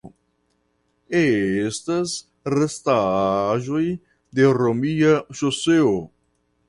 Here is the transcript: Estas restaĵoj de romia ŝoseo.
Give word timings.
Estas 1.19 2.15
restaĵoj 2.53 3.83
de 4.41 4.49
romia 4.61 5.13
ŝoseo. 5.43 5.97